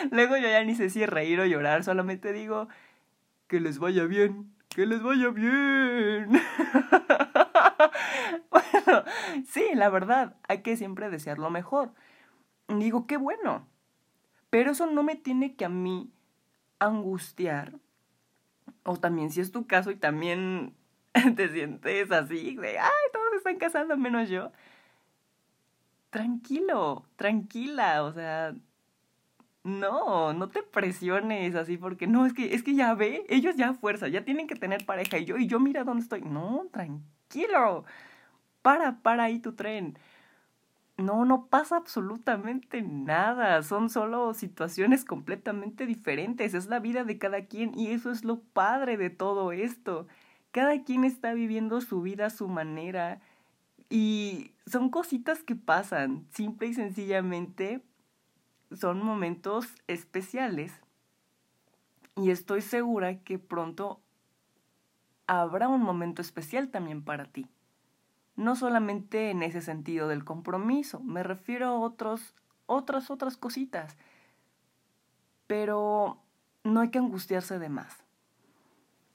luego 0.10 0.38
yo 0.38 0.48
ya 0.48 0.64
ni 0.64 0.74
sé 0.74 0.90
si 0.90 1.06
reír 1.06 1.40
o 1.40 1.46
llorar, 1.46 1.84
solamente 1.84 2.34
digo, 2.34 2.68
que 3.48 3.60
les 3.60 3.78
vaya 3.78 4.06
bien, 4.06 4.52
que 4.70 4.88
les 4.88 5.04
vaya 5.04 5.30
bien. 5.30 6.32
bueno, 8.50 9.04
sí, 9.48 9.66
la 9.76 9.90
verdad, 9.90 10.36
hay 10.48 10.64
que 10.64 10.78
siempre 10.78 11.12
desear 11.12 11.38
lo 11.38 11.52
mejor. 11.52 11.94
Digo, 12.68 13.06
qué 13.06 13.18
bueno, 13.18 13.68
pero 14.52 14.72
eso 14.72 14.86
no 14.86 15.02
me 15.02 15.16
tiene 15.16 15.56
que 15.56 15.66
a 15.66 15.70
mí 15.70 16.12
angustiar, 16.78 17.80
o 18.84 18.98
también 18.98 19.32
si 19.32 19.42
es 19.42 19.52
tu 19.52 19.66
caso 19.66 19.90
y 19.90 19.96
también 19.96 20.76
te 21.36 21.50
sientes 21.50 22.12
así, 22.12 22.56
de, 22.58 22.78
ay, 22.78 23.06
todos 23.12 23.34
están 23.38 23.58
casando 23.58 23.98
menos 23.98 24.30
yo, 24.30 24.52
tranquilo, 26.12 27.06
tranquila, 27.16 28.04
o 28.04 28.14
sea, 28.14 28.54
no, 29.64 30.34
no 30.34 30.50
te 30.50 30.64
presiones 30.64 31.56
así 31.56 31.78
porque 31.78 32.08
no, 32.08 32.26
es 32.26 32.34
que, 32.34 32.54
es 32.54 32.64
que 32.64 32.76
ya 32.76 32.94
ve, 32.94 33.26
ellos 33.30 33.56
ya 33.56 33.74
fuerza, 33.74 34.08
ya 34.08 34.26
tienen 34.26 34.48
que 34.48 34.56
tener 34.56 34.86
pareja 34.86 35.18
y 35.18 35.26
yo, 35.26 35.38
y 35.38 35.48
yo 35.48 35.60
mira 35.60 35.84
dónde 35.84 36.04
estoy. 36.04 36.22
No, 36.22 36.68
tranquilo, 36.72 37.86
para, 38.62 39.00
para 39.02 39.26
ahí 39.26 39.40
tu 39.40 39.54
tren. 39.54 39.98
No, 41.02 41.26
no 41.26 41.48
pasa 41.48 41.78
absolutamente 41.78 42.82
nada, 42.82 43.64
son 43.64 43.90
solo 43.90 44.34
situaciones 44.34 45.06
completamente 45.06 45.86
diferentes, 45.86 46.54
es 46.54 46.68
la 46.68 46.80
vida 46.80 47.04
de 47.04 47.18
cada 47.18 47.46
quien 47.46 47.78
y 47.78 47.88
eso 47.88 48.12
es 48.12 48.24
lo 48.24 48.40
padre 48.40 48.98
de 48.98 49.10
todo 49.10 49.52
esto. 49.52 50.08
Cada 50.52 50.84
quien 50.84 51.04
está 51.04 51.34
viviendo 51.34 51.82
su 51.82 52.02
vida 52.02 52.28
a 52.28 52.30
su 52.30 52.48
manera 52.48 53.22
y 53.90 54.52
son 54.66 54.90
cositas 54.90 55.44
que 55.44 55.56
pasan, 55.56 56.28
simple 56.32 56.68
y 56.68 56.74
sencillamente 56.74 57.82
son 58.72 59.04
momentos 59.04 59.68
especiales 59.88 60.74
y 62.16 62.32
estoy 62.32 62.62
segura 62.62 63.20
que 63.24 63.40
pronto 63.40 64.02
habrá 65.28 65.68
un 65.68 65.82
momento 65.82 66.22
especial 66.22 66.70
también 66.70 67.04
para 67.04 67.26
ti. 67.26 67.48
No 68.36 68.56
solamente 68.56 69.30
en 69.30 69.44
ese 69.44 69.62
sentido 69.62 70.08
del 70.08 70.24
compromiso, 70.24 71.00
me 71.02 71.24
refiero 71.24 71.68
a 71.68 71.80
otros, 71.80 72.34
otras, 72.66 73.12
otras 73.12 73.38
cositas. 73.38 73.98
Pero 75.48 76.22
no 76.64 76.82
hay 76.82 76.90
que 76.90 77.00
angustiarse 77.00 77.60
de 77.60 77.70
más. 77.70 78.04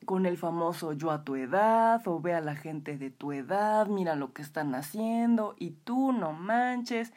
Con 0.05 0.27
el 0.27 0.37
famoso 0.37 0.93
yo 0.93 1.11
a 1.11 1.25
tu 1.25 1.35
edad, 1.35 2.07
o 2.07 2.21
ve 2.21 2.35
a 2.35 2.41
la 2.41 2.55
gente 2.55 2.97
de 2.97 3.11
tu 3.11 3.33
edad, 3.33 3.87
mira 3.89 4.15
lo 4.15 4.33
que 4.33 4.43
están 4.43 4.75
haciendo, 4.75 5.57
y 5.59 5.71
tú 5.71 6.13
no 6.13 6.33
manches. 6.33 7.13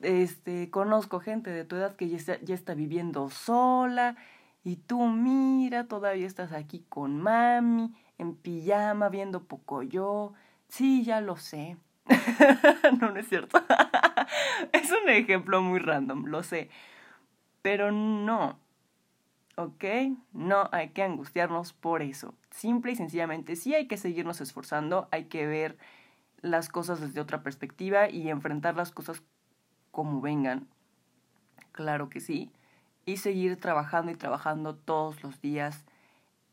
Este, 0.00 0.70
conozco 0.70 1.20
gente 1.20 1.50
de 1.50 1.64
tu 1.64 1.76
edad 1.76 1.96
que 1.96 2.08
ya 2.08 2.16
está, 2.16 2.40
ya 2.40 2.54
está 2.54 2.74
viviendo 2.74 3.28
sola, 3.28 4.16
y 4.64 4.76
tú 4.76 5.06
mira, 5.08 5.88
todavía 5.88 6.26
estás 6.26 6.52
aquí 6.52 6.84
con 6.88 7.20
mami, 7.20 7.94
en 8.16 8.34
pijama, 8.34 9.08
viendo 9.08 9.44
poco 9.44 9.82
yo 9.82 10.32
Sí, 10.68 11.04
ya 11.04 11.20
lo 11.20 11.36
sé. 11.36 11.76
no, 13.00 13.10
no 13.10 13.16
es 13.16 13.28
cierto. 13.28 13.58
es 14.72 14.90
un 14.90 15.08
ejemplo 15.08 15.60
muy 15.62 15.78
random, 15.78 16.26
lo 16.26 16.42
sé. 16.42 16.70
Pero 17.62 17.90
no. 17.90 18.58
¿Ok? 19.56 19.84
No 20.32 20.68
hay 20.72 20.90
que 20.90 21.02
angustiarnos 21.02 21.72
por 21.72 22.02
eso. 22.02 22.34
Simple 22.50 22.92
y 22.92 22.96
sencillamente, 22.96 23.56
sí 23.56 23.74
hay 23.74 23.88
que 23.88 23.96
seguirnos 23.96 24.40
esforzando, 24.40 25.08
hay 25.10 25.24
que 25.24 25.46
ver 25.46 25.76
las 26.40 26.68
cosas 26.68 27.00
desde 27.00 27.20
otra 27.20 27.42
perspectiva 27.42 28.08
y 28.08 28.28
enfrentar 28.30 28.76
las 28.76 28.92
cosas 28.92 29.22
como 29.90 30.20
vengan. 30.20 30.68
Claro 31.72 32.08
que 32.08 32.20
sí. 32.20 32.52
Y 33.04 33.16
seguir 33.16 33.56
trabajando 33.56 34.12
y 34.12 34.14
trabajando 34.14 34.76
todos 34.76 35.22
los 35.22 35.40
días 35.40 35.84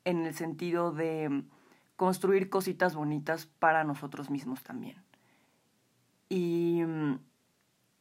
en 0.03 0.25
el 0.25 0.33
sentido 0.33 0.91
de 0.91 1.43
construir 1.95 2.49
cositas 2.49 2.95
bonitas 2.95 3.45
para 3.45 3.83
nosotros 3.83 4.29
mismos 4.29 4.63
también. 4.63 5.03
Y, 6.29 6.83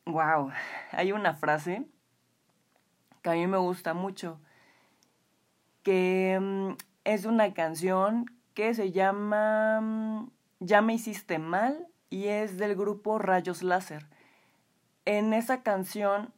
wow, 0.06 0.48
mm, 0.48 0.52
hay 0.92 1.12
una 1.12 1.34
frase 1.34 1.86
que 3.22 3.30
a 3.30 3.34
mí 3.34 3.46
me 3.46 3.58
gusta 3.58 3.94
mucho, 3.94 4.40
que 5.82 6.38
mm, 6.40 6.72
es 7.04 7.24
una 7.24 7.52
canción 7.54 8.26
que 8.54 8.74
se 8.74 8.92
llama 8.92 9.80
mm, 9.80 10.30
Ya 10.60 10.82
me 10.82 10.94
hiciste 10.94 11.38
mal 11.38 11.88
y 12.10 12.28
es 12.28 12.58
del 12.58 12.76
grupo 12.76 13.18
Rayos 13.18 13.62
Láser. 13.62 14.06
En 15.04 15.34
esa 15.34 15.62
canción, 15.62 16.32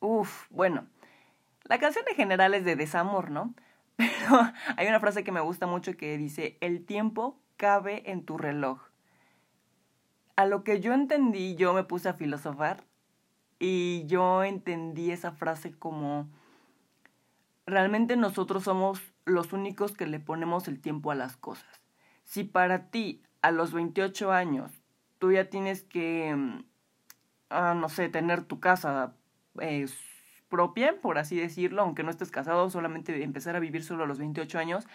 uff, 0.00 0.46
bueno, 0.50 0.86
la 1.64 1.78
canción 1.78 2.04
en 2.08 2.16
general 2.16 2.54
es 2.54 2.64
de 2.64 2.76
desamor, 2.76 3.30
¿no? 3.30 3.54
Pero 3.98 4.08
hay 4.76 4.86
una 4.86 5.00
frase 5.00 5.24
que 5.24 5.32
me 5.32 5.40
gusta 5.40 5.66
mucho 5.66 5.96
que 5.96 6.16
dice, 6.16 6.56
el 6.60 6.86
tiempo 6.86 7.38
cabe 7.56 8.10
en 8.10 8.24
tu 8.24 8.38
reloj. 8.38 8.80
A 10.36 10.46
lo 10.46 10.62
que 10.62 10.80
yo 10.80 10.94
entendí, 10.94 11.56
yo 11.56 11.74
me 11.74 11.82
puse 11.82 12.08
a 12.08 12.14
filosofar 12.14 12.84
y 13.58 14.06
yo 14.06 14.44
entendí 14.44 15.10
esa 15.10 15.32
frase 15.32 15.72
como, 15.72 16.28
realmente 17.66 18.16
nosotros 18.16 18.62
somos 18.62 19.02
los 19.24 19.52
únicos 19.52 19.92
que 19.92 20.06
le 20.06 20.20
ponemos 20.20 20.68
el 20.68 20.80
tiempo 20.80 21.10
a 21.10 21.16
las 21.16 21.36
cosas. 21.36 21.82
Si 22.22 22.44
para 22.44 22.90
ti, 22.90 23.24
a 23.42 23.50
los 23.50 23.72
28 23.72 24.30
años, 24.30 24.70
tú 25.18 25.32
ya 25.32 25.50
tienes 25.50 25.82
que, 25.82 26.36
mm, 26.36 26.64
ah, 27.50 27.74
no 27.74 27.88
sé, 27.88 28.08
tener 28.08 28.44
tu 28.44 28.60
casa, 28.60 29.16
eh, 29.60 29.88
propia, 30.48 31.00
por 31.00 31.18
así 31.18 31.38
decirlo, 31.38 31.82
aunque 31.82 32.02
no 32.02 32.10
estés 32.10 32.30
casado, 32.30 32.70
solamente 32.70 33.22
empezar 33.22 33.56
a 33.56 33.60
vivir 33.60 33.84
solo 33.84 34.04
a 34.04 34.06
los 34.06 34.18
28 34.18 34.58
años, 34.58 34.86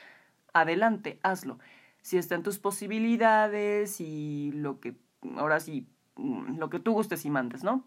adelante, 0.53 1.19
hazlo. 1.23 1.59
Si 2.01 2.17
está 2.17 2.35
en 2.35 2.43
tus 2.43 2.59
posibilidades 2.59 4.01
y 4.01 4.51
lo 4.53 4.79
que, 4.79 4.95
ahora 5.37 5.59
sí, 5.59 5.87
mm, 6.15 6.57
lo 6.57 6.69
que 6.69 6.79
tú 6.79 6.93
gustes 6.93 7.25
y 7.25 7.29
mandes, 7.29 7.63
¿no? 7.63 7.85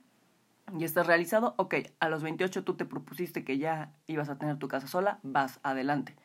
Y 0.78 0.84
estás 0.84 1.06
realizado, 1.06 1.54
ok, 1.58 1.74
a 2.00 2.08
los 2.08 2.22
28 2.22 2.64
tú 2.64 2.74
te 2.74 2.86
propusiste 2.86 3.44
que 3.44 3.58
ya 3.58 3.92
ibas 4.06 4.28
a 4.28 4.38
tener 4.38 4.58
tu 4.58 4.68
casa 4.68 4.88
sola, 4.88 5.20
vas 5.22 5.60
adelante. 5.62 6.16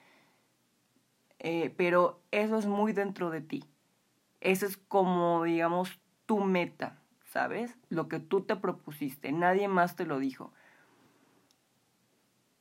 Eh, 1.40 1.74
pero 1.78 2.22
eso 2.32 2.58
es 2.58 2.66
muy 2.66 2.94
dentro 2.94 3.30
de 3.30 3.42
ti. 3.42 3.64
Ese 4.40 4.66
es 4.66 4.78
como, 4.78 5.44
digamos, 5.44 6.00
tu 6.26 6.40
meta, 6.40 7.00
¿sabes? 7.26 7.78
Lo 7.90 8.08
que 8.08 8.20
tú 8.20 8.42
te 8.42 8.56
propusiste, 8.56 9.32
nadie 9.32 9.68
más 9.68 9.96
te 9.96 10.06
lo 10.06 10.18
dijo 10.20 10.54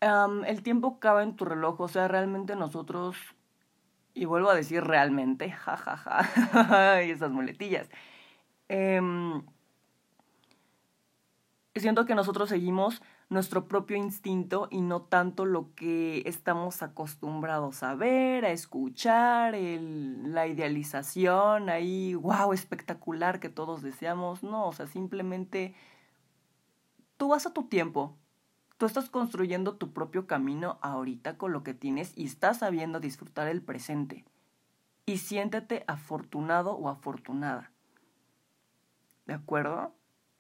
el 0.00 0.62
tiempo 0.62 0.98
cabe 0.98 1.22
en 1.22 1.36
tu 1.36 1.44
reloj, 1.44 1.80
o 1.80 1.88
sea, 1.88 2.08
realmente 2.08 2.56
nosotros, 2.56 3.16
y 4.14 4.24
vuelvo 4.24 4.50
a 4.50 4.54
decir 4.54 4.82
realmente, 4.84 5.50
jajaja, 5.50 6.24
ja, 6.24 6.64
ja, 6.64 7.02
y 7.02 7.10
esas 7.10 7.30
muletillas. 7.30 7.88
Em, 8.68 9.42
siento 11.74 12.06
que 12.06 12.14
nosotros 12.14 12.48
seguimos 12.48 13.02
nuestro 13.30 13.68
propio 13.68 13.96
instinto 13.96 14.66
y 14.70 14.80
no 14.80 15.02
tanto 15.02 15.44
lo 15.44 15.72
que 15.76 16.22
estamos 16.26 16.82
acostumbrados 16.82 17.82
a 17.84 17.94
ver, 17.94 18.44
a 18.44 18.50
escuchar, 18.50 19.54
el, 19.54 20.34
la 20.34 20.48
idealización 20.48 21.68
ahí, 21.70 22.14
wow, 22.14 22.52
espectacular 22.52 23.38
que 23.38 23.48
todos 23.48 23.82
deseamos. 23.82 24.42
No, 24.42 24.66
o 24.66 24.72
sea, 24.72 24.88
simplemente 24.88 25.74
tú 27.16 27.28
vas 27.28 27.46
a 27.46 27.52
tu 27.52 27.68
tiempo, 27.68 28.16
Tú 28.80 28.86
estás 28.86 29.10
construyendo 29.10 29.76
tu 29.76 29.92
propio 29.92 30.26
camino 30.26 30.78
ahorita 30.80 31.36
con 31.36 31.52
lo 31.52 31.62
que 31.62 31.74
tienes 31.74 32.16
y 32.16 32.24
estás 32.24 32.60
sabiendo 32.60 32.98
disfrutar 32.98 33.46
el 33.46 33.60
presente. 33.60 34.24
Y 35.04 35.18
siéntete 35.18 35.84
afortunado 35.86 36.72
o 36.72 36.88
afortunada. 36.88 37.72
¿De 39.26 39.34
acuerdo? 39.34 39.94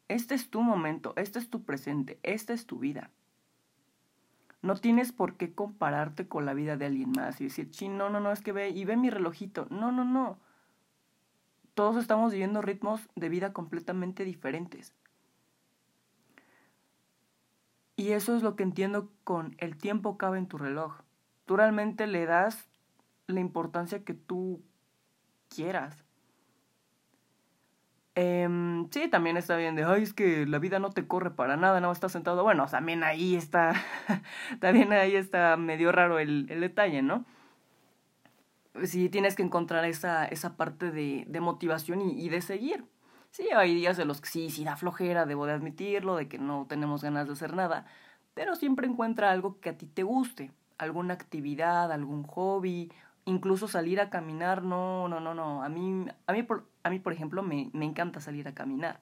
Este 0.08 0.34
es 0.34 0.48
tu 0.48 0.62
momento, 0.62 1.12
este 1.16 1.38
es 1.38 1.50
tu 1.50 1.64
presente, 1.64 2.18
esta 2.22 2.54
es 2.54 2.64
tu 2.64 2.78
vida. 2.78 3.10
No 4.62 4.74
tienes 4.74 5.12
por 5.12 5.36
qué 5.36 5.52
compararte 5.52 6.26
con 6.26 6.46
la 6.46 6.54
vida 6.54 6.78
de 6.78 6.86
alguien 6.86 7.10
más 7.10 7.42
y 7.42 7.44
decir, 7.44 7.68
sí, 7.74 7.90
no, 7.90 8.08
no, 8.08 8.20
no, 8.20 8.32
es 8.32 8.40
que 8.40 8.52
ve 8.52 8.70
y 8.70 8.86
ve 8.86 8.96
mi 8.96 9.10
relojito. 9.10 9.66
No, 9.68 9.92
no, 9.92 10.06
no. 10.06 10.38
Todos 11.74 11.98
estamos 11.98 12.32
viviendo 12.32 12.62
ritmos 12.62 13.06
de 13.16 13.28
vida 13.28 13.52
completamente 13.52 14.24
diferentes. 14.24 14.94
Y 18.00 18.12
eso 18.12 18.34
es 18.34 18.42
lo 18.42 18.56
que 18.56 18.62
entiendo 18.62 19.12
con 19.24 19.54
el 19.58 19.76
tiempo 19.76 20.16
cabe 20.16 20.38
en 20.38 20.46
tu 20.46 20.56
reloj. 20.56 21.02
Tú 21.44 21.58
realmente 21.58 22.06
le 22.06 22.24
das 22.24 22.66
la 23.26 23.40
importancia 23.40 24.04
que 24.04 24.14
tú 24.14 24.62
quieras. 25.54 26.02
Eh, 28.14 28.48
sí, 28.90 29.08
también 29.08 29.36
está 29.36 29.54
bien 29.58 29.74
de, 29.74 29.84
ay, 29.84 30.02
es 30.02 30.14
que 30.14 30.46
la 30.46 30.58
vida 30.58 30.78
no 30.78 30.88
te 30.88 31.06
corre 31.06 31.30
para 31.30 31.58
nada, 31.58 31.82
no 31.82 31.92
estás 31.92 32.12
sentado. 32.12 32.42
Bueno, 32.42 32.64
también 32.70 33.04
ahí 33.04 33.36
está, 33.36 33.74
también 34.60 34.94
ahí 34.94 35.14
está 35.14 35.58
medio 35.58 35.92
raro 35.92 36.18
el, 36.18 36.46
el 36.48 36.62
detalle, 36.62 37.02
¿no? 37.02 37.26
Sí, 38.84 39.10
tienes 39.10 39.36
que 39.36 39.42
encontrar 39.42 39.84
esa, 39.84 40.24
esa 40.24 40.56
parte 40.56 40.90
de, 40.90 41.26
de 41.28 41.40
motivación 41.42 42.00
y, 42.00 42.18
y 42.18 42.30
de 42.30 42.40
seguir. 42.40 42.82
Sí, 43.30 43.48
hay 43.54 43.74
días 43.74 43.96
de 43.96 44.04
los 44.04 44.20
que 44.20 44.28
sí, 44.28 44.50
sí 44.50 44.64
da 44.64 44.76
flojera, 44.76 45.26
debo 45.26 45.46
de 45.46 45.52
admitirlo, 45.52 46.16
de 46.16 46.28
que 46.28 46.38
no 46.38 46.66
tenemos 46.68 47.02
ganas 47.02 47.26
de 47.26 47.34
hacer 47.34 47.54
nada, 47.54 47.86
pero 48.34 48.56
siempre 48.56 48.86
encuentra 48.86 49.30
algo 49.30 49.60
que 49.60 49.70
a 49.70 49.78
ti 49.78 49.86
te 49.86 50.02
guste, 50.02 50.52
alguna 50.78 51.14
actividad, 51.14 51.92
algún 51.92 52.24
hobby, 52.24 52.90
incluso 53.24 53.68
salir 53.68 54.00
a 54.00 54.10
caminar, 54.10 54.62
no, 54.64 55.08
no, 55.08 55.20
no, 55.20 55.34
no, 55.34 55.62
a 55.62 55.68
mí, 55.68 56.06
a 56.26 56.32
mí, 56.32 56.42
por, 56.42 56.66
a 56.82 56.90
mí 56.90 56.98
por 56.98 57.12
ejemplo, 57.12 57.42
me, 57.42 57.70
me 57.72 57.84
encanta 57.84 58.20
salir 58.20 58.48
a 58.48 58.54
caminar. 58.54 59.00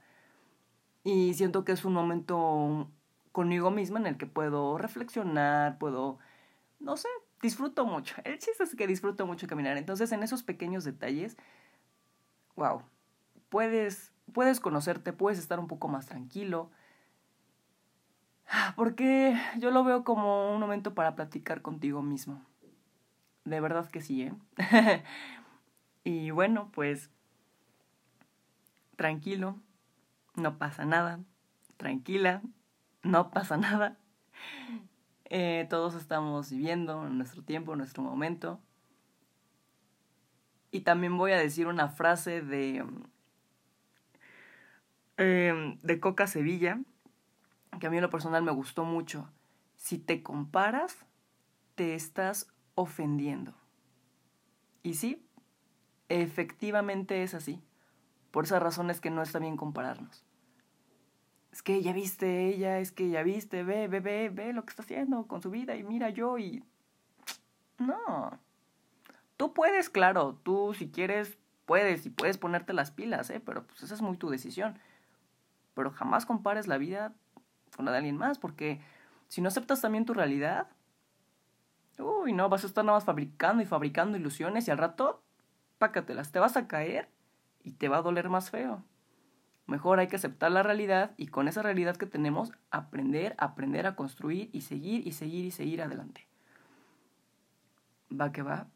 Y 1.05 1.35
siento 1.35 1.65
que 1.65 1.73
es 1.73 1.85
un 1.85 1.95
momento 1.95 2.91
conmigo 3.33 3.71
misma 3.71 3.99
en 4.01 4.07
el 4.07 4.17
que 4.19 4.27
puedo 4.27 4.77
reflexionar, 4.79 5.79
puedo 5.79 6.19
no 6.81 6.97
sé, 6.97 7.09
disfruto 7.43 7.87
mucho. 7.87 8.15
El 8.25 8.39
chiste 8.39 8.65
es 8.65 8.75
que 8.75 8.87
disfruto 8.87 9.27
mucho 9.27 9.47
caminar. 9.47 9.77
Entonces, 9.77 10.13
en 10.13 10.23
esos 10.23 10.43
pequeños 10.43 10.85
detalles, 10.85 11.37
wow, 12.57 12.83
puedes, 13.49 14.13
puedes 14.33 14.61
conocerte, 14.61 15.13
puedes 15.13 15.39
estar 15.39 15.59
un 15.59 15.67
poco 15.67 15.89
más 15.89 16.07
tranquilo. 16.07 16.71
Porque 18.77 19.39
yo 19.59 19.71
lo 19.71 19.85
veo 19.85 20.05
como 20.05 20.55
un 20.55 20.61
momento 20.61 20.95
para 20.95 21.15
platicar 21.15 21.63
contigo 21.63 22.03
mismo. 22.03 22.45
De 23.45 23.61
verdad 23.61 23.91
que 23.91 24.01
sí, 24.01 24.23
¿eh? 24.23 24.35
y 26.05 26.31
bueno, 26.31 26.71
pues 26.73 27.11
tranquilo, 28.97 29.57
no 30.35 30.59
pasa 30.59 30.85
nada, 30.85 31.21
tranquila, 31.77 32.43
no 33.03 33.31
pasa 33.31 33.57
nada. 33.57 33.97
Eh, 35.27 35.67
todos 35.69 35.95
estamos 35.95 36.51
viviendo 36.51 37.09
nuestro 37.09 37.43
tiempo, 37.43 37.77
nuestro 37.77 38.03
momento. 38.03 38.61
Y 40.71 40.81
también 40.81 41.17
voy 41.17 41.33
a 41.33 41.39
decir 41.39 41.67
una 41.67 41.89
frase 41.89 42.43
de, 42.43 42.85
em, 45.19 45.79
de 45.83 46.01
Coca 46.01 46.27
Sevilla, 46.27 46.81
que 47.79 47.87
a 47.87 47.91
mí 47.91 47.97
en 47.97 48.03
lo 48.03 48.11
personal 48.11 48.43
me 48.43 48.53
gustó 48.53 48.85
mucho. 48.85 49.31
Si 49.77 49.99
te 49.99 50.23
comparas, 50.23 50.97
te 51.75 51.95
estás 51.95 52.51
ofendiendo. 52.75 53.55
Y 54.83 54.95
sí, 54.95 55.25
efectivamente 56.09 57.23
es 57.23 57.35
así. 57.35 57.63
Por 58.31 58.45
esa 58.45 58.59
razón 58.59 58.91
es 58.91 59.01
que 59.01 59.11
no 59.11 59.23
está 59.23 59.39
bien 59.39 59.57
compararnos. 59.57 60.25
Es 61.53 61.63
que 61.63 61.83
ya 61.83 61.93
viste 61.93 62.47
ella, 62.47 62.79
es 62.79 62.93
que 62.93 63.09
ya 63.11 63.23
viste, 63.23 63.63
ve, 63.65 63.89
ve, 63.89 64.01
ve, 64.01 64.31
ve 64.33 64.53
lo 64.53 64.65
que 64.65 64.71
está 64.71 64.83
haciendo 64.83 65.27
con 65.27 65.43
su 65.43 65.51
vida 65.51 65.77
y 65.77 65.83
mira 65.83 66.11
yo 66.11 66.39
y... 66.39 66.65
No. 67.79 68.39
Tú 69.37 69.55
puedes, 69.55 69.89
claro, 69.89 70.39
tú 70.43 70.75
si 70.75 70.91
quieres 70.91 71.39
puedes 71.69 72.07
y 72.07 72.11
puedes 72.11 72.39
ponerte 72.39 72.73
las 72.73 72.91
pilas, 72.91 73.29
¿eh? 73.29 73.41
Pero 73.41 73.67
pues 73.67 73.83
esa 73.83 73.95
es 73.95 74.01
muy 74.01 74.17
tu 74.17 74.31
decisión. 74.31 74.79
Pero 75.79 75.93
jamás 75.93 76.27
compares 76.27 76.67
la 76.67 76.77
vida 76.77 77.15
con 77.77 77.85
la 77.85 77.93
de 77.93 77.99
alguien 77.99 78.17
más, 78.17 78.41
porque 78.41 78.81
si 79.29 79.41
no 79.41 79.47
aceptas 79.47 79.81
también 79.81 80.05
tu 80.05 80.13
realidad, 80.13 80.67
uy, 82.01 82.33
no, 82.33 82.49
vas 82.49 82.65
a 82.65 82.67
estar 82.67 82.85
nada 82.85 82.99
más 82.99 83.05
fabricando 83.05 83.63
y 83.63 83.67
fabricando 83.67 84.19
ilusiones 84.19 84.67
y 84.67 84.73
al 84.73 84.79
rato, 84.79 85.23
pácatelas, 85.79 86.33
te 86.33 86.41
vas 86.41 86.57
a 86.57 86.67
caer 86.67 87.09
y 87.63 87.75
te 87.75 87.87
va 87.87 87.99
a 87.99 88.03
doler 88.03 88.29
más 88.29 88.51
feo. 88.51 88.83
Mejor 89.69 90.01
hay 90.01 90.09
que 90.09 90.17
aceptar 90.17 90.51
la 90.51 90.65
realidad 90.65 91.13
y 91.17 91.29
con 91.29 91.47
esa 91.47 91.63
realidad 91.63 91.97
que 91.97 92.07
tenemos 92.07 92.51
aprender, 92.73 93.37
aprender 93.39 93.87
a 93.87 93.95
construir 93.95 94.51
y 94.53 94.63
seguir 94.63 95.07
y 95.07 95.13
seguir 95.13 95.45
y 95.45 95.53
seguir 95.53 95.81
adelante. 95.81 96.27
Va 98.11 98.33
que 98.33 98.43
va. 98.43 98.67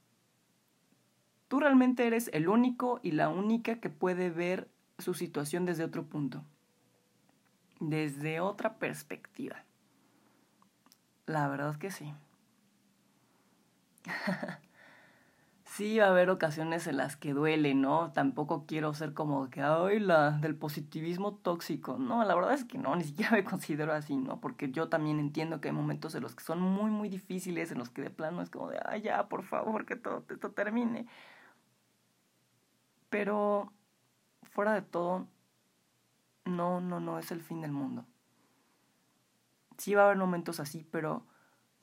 Tú 1.49 1.59
realmente 1.59 2.07
eres 2.07 2.31
el 2.33 2.47
único 2.47 3.01
y 3.03 3.11
la 3.11 3.29
única 3.29 3.81
que 3.81 3.91
puede 3.91 4.31
ver 4.31 4.71
su 5.01 5.15
situación 5.15 5.67
desde 5.67 5.83
otro 5.83 6.07
punto, 6.07 6.45
desde 7.89 8.41
otra 8.41 8.79
perspectiva. 8.79 9.65
La 11.27 11.49
verdad 11.49 11.77
que 11.77 11.91
sí. 11.91 12.15
sí 15.65 15.99
va 15.99 16.07
a 16.07 16.11
haber 16.11 16.31
ocasiones 16.31 16.87
en 16.87 16.97
las 16.97 17.17
que 17.17 17.33
duele, 17.33 17.75
¿no? 17.75 18.13
Tampoco 18.13 18.67
quiero 18.67 18.95
ser 18.95 19.15
como 19.15 19.51
que, 19.51 19.63
ay, 19.63 19.99
la 20.01 20.33
del 20.33 20.57
positivismo 20.57 21.35
tóxico. 21.35 21.99
No, 21.99 22.25
la 22.25 22.35
verdad 22.35 22.55
es 22.55 22.65
que 22.65 22.79
no, 22.79 22.95
ni 22.97 23.05
siquiera 23.05 23.33
me 23.33 23.45
considero 23.45 23.93
así, 23.93 24.17
¿no? 24.17 24.41
Porque 24.41 24.71
yo 24.71 24.89
también 24.89 25.19
entiendo 25.19 25.61
que 25.61 25.69
hay 25.69 25.75
momentos 25.75 26.15
en 26.15 26.23
los 26.23 26.35
que 26.35 26.45
son 26.45 26.61
muy, 26.61 26.91
muy 26.91 27.09
difíciles, 27.09 27.73
en 27.73 27.79
los 27.79 27.91
que 27.91 28.03
de 28.03 28.11
plano 28.11 28.43
es 28.43 28.51
como 28.51 28.71
de, 28.71 28.81
ay, 28.85 29.03
ya, 29.03 29.29
por 29.29 29.43
favor, 29.45 29.87
que 29.87 29.97
todo 29.97 30.25
esto 30.29 30.53
termine. 30.53 31.07
Pero, 33.11 33.73
fuera 34.53 34.73
de 34.75 34.83
todo, 34.83 35.29
no, 36.45 36.81
no, 36.81 37.01
no 37.01 37.19
es 37.19 37.31
el 37.31 37.43
fin 37.43 37.61
del 37.61 37.73
mundo. 37.73 38.05
Sí 39.79 39.95
va 39.95 40.03
a 40.03 40.05
haber 40.07 40.19
momentos 40.19 40.61
así, 40.61 40.87
pero 40.91 41.27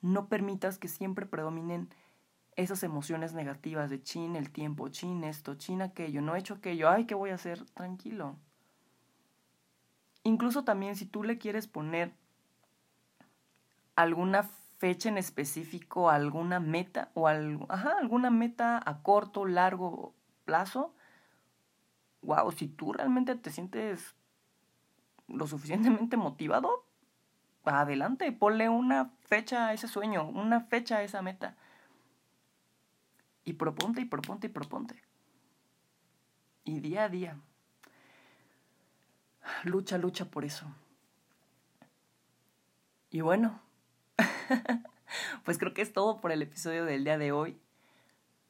no 0.00 0.28
permitas 0.28 0.78
que 0.78 0.88
siempre 0.88 1.26
predominen 1.26 1.88
esas 2.56 2.82
emociones 2.82 3.32
negativas 3.32 3.90
de 3.90 4.02
chin 4.02 4.36
el 4.36 4.50
tiempo, 4.50 4.88
chin 4.88 5.24
esto, 5.24 5.54
chin 5.54 5.82
aquello, 5.82 6.20
no 6.20 6.34
he 6.34 6.38
hecho 6.38 6.54
aquello, 6.54 6.88
ay, 6.88 7.06
¿qué 7.06 7.14
voy 7.14 7.30
a 7.30 7.34
hacer? 7.34 7.64
Tranquilo. 7.72 8.36
Incluso 10.22 10.64
también 10.64 10.96
si 10.96 11.06
tú 11.06 11.22
le 11.22 11.38
quieres 11.38 11.66
poner 11.66 12.12
alguna 13.96 14.42
fecha 14.78 15.08
en 15.08 15.18
específico, 15.18 16.10
alguna 16.10 16.60
meta 16.60 17.10
o 17.14 17.28
ajá, 17.28 17.96
alguna 17.98 18.30
meta 18.30 18.80
a 18.84 19.02
corto, 19.02 19.46
largo 19.46 20.14
plazo, 20.44 20.94
wow, 22.22 22.50
si 22.52 22.68
tú 22.68 22.92
realmente 22.92 23.34
te 23.36 23.50
sientes 23.50 24.14
lo 25.32 25.46
suficientemente 25.46 26.16
motivado, 26.16 26.84
adelante, 27.64 28.30
ponle 28.32 28.68
una 28.68 29.12
fecha 29.20 29.68
a 29.68 29.72
ese 29.72 29.88
sueño, 29.88 30.28
una 30.28 30.60
fecha 30.60 30.98
a 30.98 31.02
esa 31.02 31.22
meta. 31.22 31.56
Y 33.44 33.54
proponte 33.54 34.00
y 34.00 34.04
proponte 34.04 34.46
y 34.46 34.50
proponte. 34.50 35.02
Y 36.64 36.80
día 36.80 37.04
a 37.04 37.08
día. 37.08 37.36
Lucha, 39.64 39.98
lucha 39.98 40.26
por 40.26 40.44
eso. 40.44 40.66
Y 43.10 43.22
bueno, 43.22 43.60
pues 45.44 45.58
creo 45.58 45.74
que 45.74 45.82
es 45.82 45.92
todo 45.92 46.20
por 46.20 46.32
el 46.32 46.42
episodio 46.42 46.84
del 46.84 47.04
día 47.04 47.18
de 47.18 47.32
hoy. 47.32 47.58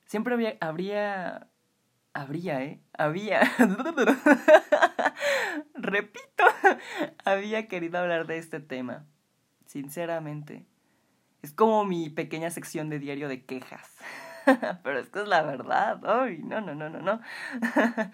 Siempre 0.04 0.34
había, 0.34 0.56
habría, 0.60 1.48
habría, 2.12 2.62
¿eh? 2.62 2.80
Había, 2.92 3.42
repito, 5.82 6.44
había 7.24 7.68
querido 7.68 7.98
hablar 7.98 8.26
de 8.26 8.38
este 8.38 8.60
tema, 8.60 9.04
sinceramente. 9.66 10.66
Es 11.42 11.52
como 11.52 11.84
mi 11.84 12.10
pequeña 12.10 12.50
sección 12.50 12.88
de 12.88 12.98
diario 12.98 13.28
de 13.28 13.44
quejas. 13.44 13.96
Pero 14.82 14.98
es 14.98 15.08
que 15.08 15.20
es 15.20 15.28
la 15.28 15.42
verdad. 15.42 16.00
Ay, 16.04 16.38
no, 16.42 16.60
no, 16.60 16.74
no, 16.74 16.88
no, 16.88 17.00
no. 17.00 17.20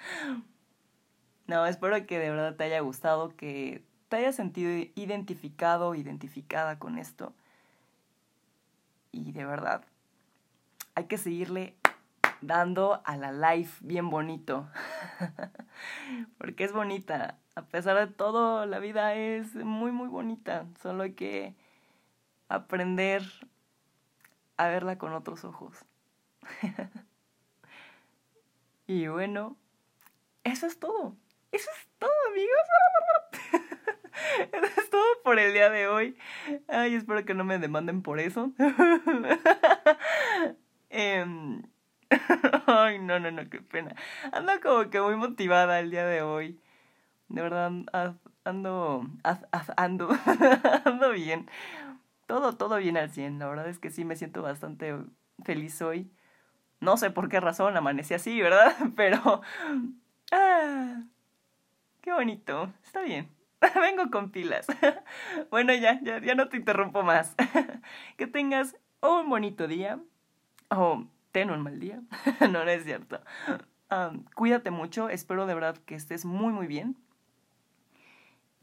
no, 1.46 1.66
espero 1.66 2.07
que 2.07 2.18
de 2.18 2.31
verdad 2.31 2.57
te 2.57 2.64
haya 2.64 2.81
gustado, 2.81 3.35
que 3.37 3.85
te 4.09 4.16
hayas 4.16 4.37
sentido 4.37 4.70
identificado, 4.94 5.94
identificada 5.94 6.79
con 6.79 6.98
esto. 6.98 7.35
Y 9.12 9.33
de 9.33 9.44
verdad, 9.44 9.85
hay 10.94 11.05
que 11.07 11.18
seguirle 11.18 11.76
dando 12.40 13.00
a 13.05 13.16
la 13.16 13.33
life 13.33 13.79
bien 13.85 14.11
bonito. 14.11 14.68
Porque 16.38 16.64
es 16.64 16.72
bonita. 16.72 17.38
A 17.57 17.62
pesar 17.62 17.97
de 17.97 18.07
todo, 18.12 18.66
la 18.66 18.79
vida 18.81 19.14
es 19.14 19.55
muy, 19.55 19.90
muy 19.90 20.09
bonita. 20.09 20.66
Solo 20.83 21.05
hay 21.05 21.14
que 21.14 21.55
aprender 22.49 23.23
a 24.59 24.69
verla 24.69 24.99
con 24.99 25.14
otros 25.14 25.42
ojos. 25.47 25.87
y 28.87 29.09
bueno, 29.09 29.57
eso 30.45 30.66
es 30.66 30.79
todo. 30.79 31.16
Eso 31.51 31.71
es 31.75 31.88
todo, 31.99 32.12
amigos. 32.31 32.61
eso 34.66 34.81
es 34.83 34.90
todo 34.90 35.23
por 35.25 35.38
el 35.38 35.55
día 35.55 35.71
de 35.71 35.88
hoy. 35.88 36.19
Ay, 36.69 36.95
espero 36.95 37.25
que 37.25 37.33
no 37.33 37.45
me 37.45 37.59
demanden 37.59 38.03
por 38.03 38.21
eso. 38.21 38.53
Em, 40.90 41.62
ay, 42.66 42.99
no, 42.99 43.19
no, 43.19 43.31
no, 43.31 43.49
qué 43.49 43.62
pena. 43.62 43.97
Ando 44.33 44.53
como 44.62 44.90
que 44.90 45.01
muy 45.01 45.16
motivada 45.16 45.81
el 45.81 45.90
día 45.90 46.05
de 46.07 46.21
hoy. 46.21 46.61
De 47.28 47.42
verdad, 47.42 47.72
ando, 48.44 49.06
ando, 49.76 50.10
ando 50.84 51.10
bien. 51.10 51.48
Todo, 52.26 52.56
todo 52.56 52.76
bien 52.76 52.96
al 52.96 53.10
100. 53.10 53.38
La 53.38 53.48
verdad 53.48 53.68
es 53.68 53.78
que 53.78 53.90
sí 53.90 54.04
me 54.04 54.16
siento 54.16 54.42
bastante 54.42 54.96
feliz 55.44 55.80
hoy. 55.82 56.10
No 56.80 56.96
sé 56.96 57.10
por 57.10 57.28
qué 57.28 57.40
razón 57.40 57.76
amanecí 57.76 58.14
así, 58.14 58.40
¿verdad? 58.40 58.74
Pero... 58.96 59.42
Ah, 60.32 61.02
qué 62.02 62.12
bonito. 62.12 62.72
Está 62.84 63.02
bien. 63.02 63.30
Vengo 63.74 64.10
con 64.10 64.30
pilas. 64.30 64.66
bueno, 65.50 65.74
ya, 65.74 66.00
ya, 66.02 66.20
ya 66.20 66.34
no 66.34 66.48
te 66.48 66.56
interrumpo 66.56 67.02
más. 67.02 67.34
que 68.16 68.26
tengas 68.26 68.76
un 69.00 69.28
bonito 69.28 69.66
día. 69.66 70.00
O 70.70 71.06
ten 71.32 71.50
un 71.50 71.62
mal 71.62 71.78
día. 71.80 72.02
no, 72.40 72.64
no 72.64 72.70
es 72.70 72.84
cierto. 72.84 73.20
cuídate 74.34 74.70
mucho. 74.70 75.08
Espero 75.08 75.46
de 75.46 75.54
verdad 75.54 75.76
que 75.86 75.94
estés 75.94 76.24
muy, 76.24 76.52
muy 76.52 76.66
bien. 76.66 76.96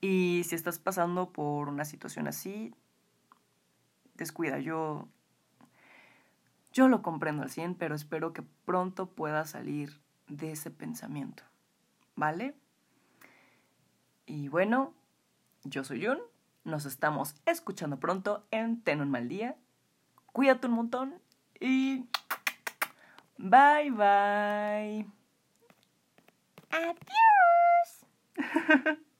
Y 0.03 0.43
si 0.43 0.55
estás 0.55 0.79
pasando 0.79 1.31
por 1.31 1.69
una 1.69 1.85
situación 1.85 2.27
así, 2.27 2.75
descuida. 4.15 4.59
Yo 4.59 5.07
yo 6.73 6.89
lo 6.89 7.01
comprendo 7.01 7.43
al 7.43 7.49
100, 7.49 7.75
pero 7.75 7.95
espero 7.95 8.33
que 8.33 8.43
pronto 8.65 9.05
pueda 9.05 9.45
salir 9.45 10.01
de 10.27 10.51
ese 10.51 10.71
pensamiento. 10.71 11.43
¿Vale? 12.17 12.53
Y 14.25 14.49
bueno, 14.49 14.93
yo 15.63 15.85
soy 15.85 16.05
Jun. 16.05 16.19
Nos 16.65 16.85
estamos 16.85 17.35
escuchando 17.45 17.97
pronto 17.97 18.45
en 18.51 18.81
Ten 18.81 18.99
un 18.99 19.09
mal 19.09 19.29
día. 19.29 19.55
Cuídate 20.33 20.67
un 20.67 20.73
montón 20.73 21.13
y 21.61 22.09
bye 23.37 23.89
bye. 23.89 25.07
Adiós. 26.71 28.05